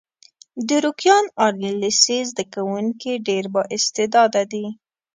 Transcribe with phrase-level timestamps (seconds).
[0.67, 4.65] د روکيان عالي لیسې زده کوونکي ډېر با استعداده دي.